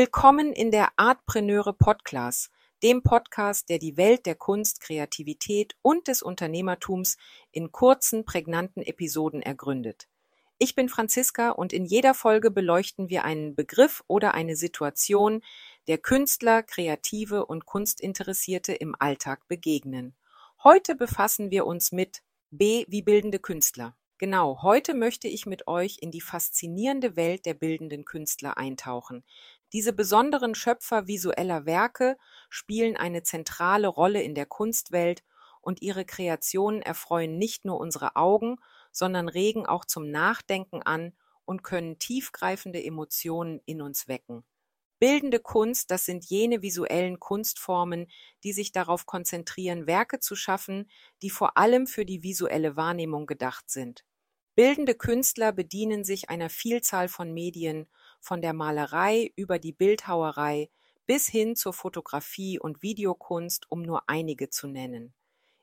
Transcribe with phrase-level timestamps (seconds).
[0.00, 2.52] Willkommen in der Artpreneure Podcast,
[2.84, 7.16] dem Podcast, der die Welt der Kunst, Kreativität und des Unternehmertums
[7.50, 10.06] in kurzen, prägnanten Episoden ergründet.
[10.56, 15.42] Ich bin Franziska und in jeder Folge beleuchten wir einen Begriff oder eine Situation,
[15.88, 20.14] der Künstler, Kreative und Kunstinteressierte im Alltag begegnen.
[20.62, 23.96] Heute befassen wir uns mit B wie bildende Künstler.
[24.20, 29.22] Genau, heute möchte ich mit euch in die faszinierende Welt der bildenden Künstler eintauchen.
[29.72, 32.16] Diese besonderen Schöpfer visueller Werke
[32.48, 35.22] spielen eine zentrale Rolle in der Kunstwelt
[35.60, 38.56] und ihre Kreationen erfreuen nicht nur unsere Augen,
[38.92, 41.12] sondern regen auch zum Nachdenken an
[41.44, 44.44] und können tiefgreifende Emotionen in uns wecken.
[45.00, 48.10] Bildende Kunst, das sind jene visuellen Kunstformen,
[48.42, 50.90] die sich darauf konzentrieren, Werke zu schaffen,
[51.22, 54.04] die vor allem für die visuelle Wahrnehmung gedacht sind.
[54.56, 57.86] Bildende Künstler bedienen sich einer Vielzahl von Medien,
[58.20, 60.70] von der Malerei über die Bildhauerei
[61.06, 65.14] bis hin zur Fotografie und Videokunst, um nur einige zu nennen.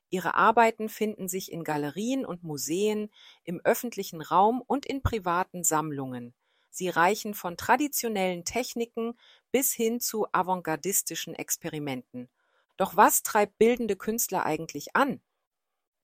[0.09, 3.11] Ihre Arbeiten finden sich in Galerien und Museen,
[3.43, 6.33] im öffentlichen Raum und in privaten Sammlungen.
[6.69, 9.17] Sie reichen von traditionellen Techniken
[9.51, 12.29] bis hin zu avantgardistischen Experimenten.
[12.77, 15.21] Doch was treibt bildende Künstler eigentlich an?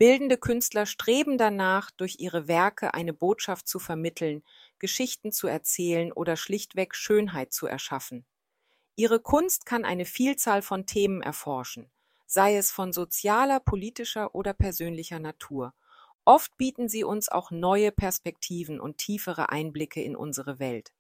[0.01, 4.41] Bildende Künstler streben danach, durch ihre Werke eine Botschaft zu vermitteln,
[4.79, 8.25] Geschichten zu erzählen oder schlichtweg Schönheit zu erschaffen.
[8.95, 11.91] Ihre Kunst kann eine Vielzahl von Themen erforschen,
[12.25, 15.75] sei es von sozialer, politischer oder persönlicher Natur.
[16.25, 20.93] Oft bieten sie uns auch neue Perspektiven und tiefere Einblicke in unsere Welt.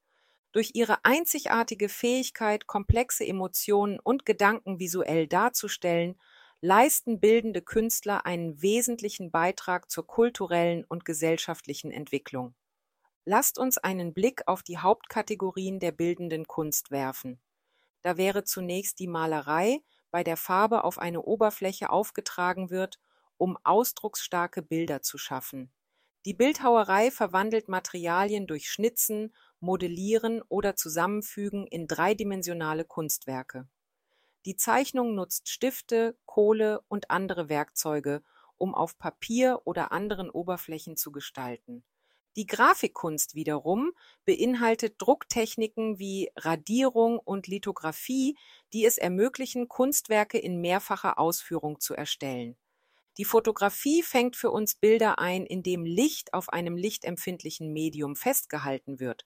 [0.51, 6.19] Durch ihre einzigartige Fähigkeit, komplexe Emotionen und Gedanken visuell darzustellen,
[6.61, 12.53] leisten bildende Künstler einen wesentlichen Beitrag zur kulturellen und gesellschaftlichen Entwicklung.
[13.25, 17.41] Lasst uns einen Blick auf die Hauptkategorien der bildenden Kunst werfen.
[18.03, 22.99] Da wäre zunächst die Malerei, bei der Farbe auf eine Oberfläche aufgetragen wird,
[23.37, 25.71] um ausdrucksstarke Bilder zu schaffen.
[26.25, 33.67] Die Bildhauerei verwandelt Materialien durch Schnitzen, Modellieren oder Zusammenfügen in dreidimensionale Kunstwerke.
[34.45, 38.23] Die Zeichnung nutzt Stifte, Kohle und andere Werkzeuge,
[38.57, 41.83] um auf Papier oder anderen Oberflächen zu gestalten.
[42.37, 43.91] Die Grafikkunst wiederum
[44.25, 48.37] beinhaltet Drucktechniken wie Radierung und Lithografie,
[48.71, 52.55] die es ermöglichen, Kunstwerke in mehrfacher Ausführung zu erstellen.
[53.17, 59.01] Die Fotografie fängt für uns Bilder ein, in dem Licht auf einem lichtempfindlichen Medium festgehalten
[59.01, 59.25] wird.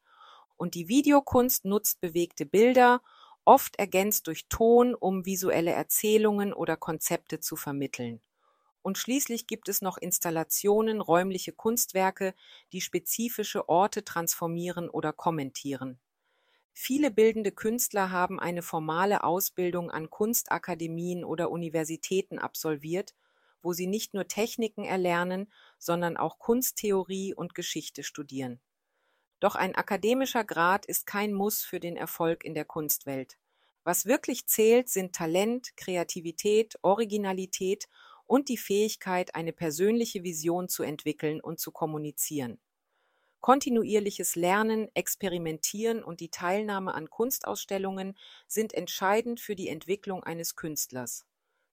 [0.58, 3.02] Und die Videokunst nutzt bewegte Bilder
[3.46, 8.22] oft ergänzt durch Ton, um visuelle Erzählungen oder Konzepte zu vermitteln.
[8.82, 12.36] Und schließlich gibt es noch Installationen, räumliche Kunstwerke,
[12.74, 16.00] die spezifische Orte transformieren oder kommentieren.
[16.74, 23.16] Viele bildende Künstler haben eine formale Ausbildung an Kunstakademien oder Universitäten absolviert,
[23.64, 28.62] wo sie nicht nur Techniken erlernen, sondern auch Kunsttheorie und Geschichte studieren.
[29.40, 33.38] Doch ein akademischer Grad ist kein Muss für den Erfolg in der Kunstwelt.
[33.84, 37.88] Was wirklich zählt, sind Talent, Kreativität, Originalität
[38.26, 42.60] und die Fähigkeit, eine persönliche Vision zu entwickeln und zu kommunizieren.
[43.42, 48.18] Kontinuierliches Lernen, Experimentieren und die Teilnahme an Kunstausstellungen
[48.48, 51.28] sind entscheidend für die Entwicklung eines Künstlers.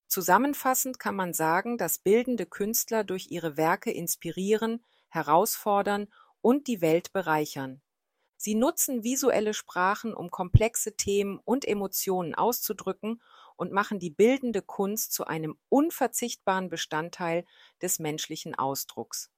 [0.07, 6.13] Zusammenfassend kann man sagen, dass bildende Künstler durch ihre Werke inspirieren, herausfordern
[6.43, 7.81] und die Welt bereichern.
[8.37, 13.23] Sie nutzen visuelle Sprachen, um komplexe Themen und Emotionen auszudrücken
[13.57, 17.47] und machen die bildende Kunst zu einem unverzichtbaren Bestandteil
[17.81, 19.31] des menschlichen Ausdrucks.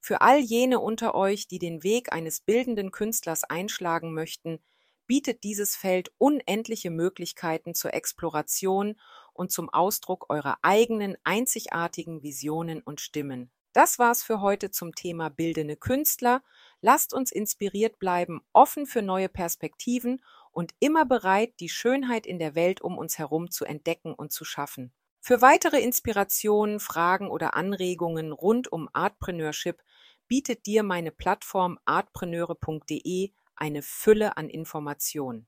[0.00, 4.58] Für all jene unter euch, die den Weg eines bildenden Künstlers einschlagen möchten,
[5.06, 8.98] bietet dieses Feld unendliche Möglichkeiten zur Exploration
[9.32, 13.50] und zum Ausdruck eurer eigenen einzigartigen Visionen und Stimmen.
[13.72, 16.42] Das war's für heute zum Thema bildende Künstler.
[16.80, 20.22] Lasst uns inspiriert bleiben, offen für neue Perspektiven
[20.52, 24.44] und immer bereit, die Schönheit in der Welt um uns herum zu entdecken und zu
[24.44, 24.92] schaffen.
[25.20, 29.82] Für weitere Inspirationen, Fragen oder Anregungen rund um Artpreneurship
[30.26, 35.46] bietet dir meine Plattform artpreneure.de eine Fülle an Informationen.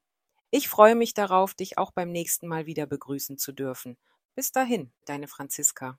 [0.51, 3.97] Ich freue mich darauf, dich auch beim nächsten Mal wieder begrüßen zu dürfen.
[4.35, 5.99] Bis dahin, deine Franziska.